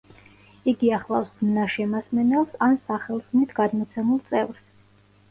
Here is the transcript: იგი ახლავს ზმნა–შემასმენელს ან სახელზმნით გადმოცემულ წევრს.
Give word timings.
იგი 0.71 0.87
ახლავს 0.99 1.27
ზმნა–შემასმენელს 1.41 2.55
ან 2.67 2.73
სახელზმნით 2.87 3.53
გადმოცემულ 3.61 4.23
წევრს. 4.31 4.65